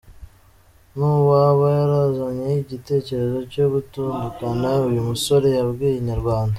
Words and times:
n'uwaba 0.97 1.65
yarazanye 1.79 2.45
igitekerezo 2.63 3.39
cyo 3.53 3.65
gutandukana 3.73 4.69
uyu 4.89 5.01
musore 5.09 5.47
yabwiye 5.57 5.95
Inyarwanda. 5.97 6.49